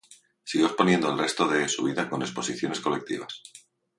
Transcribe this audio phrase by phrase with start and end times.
[0.43, 3.43] Siguió exponiendo el resto de su vida en exposiciones colectivas.